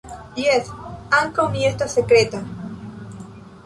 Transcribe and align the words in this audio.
Jes, 0.43 0.71
ankaŭ 1.19 1.47
mi 1.53 1.63
estas 1.69 1.97
sekreta. 2.01 2.45